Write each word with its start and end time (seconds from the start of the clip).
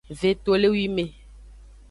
Vetolewime. 0.21 1.05